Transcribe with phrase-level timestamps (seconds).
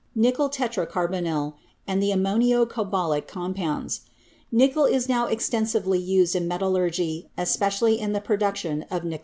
[0.15, 1.53] nickel tetra carbonyl
[1.85, 4.01] and the ammonio cobaltic com pounds.
[4.51, 9.19] Nickel is now extensively used in metallurgy, especially in the production of nickel steel.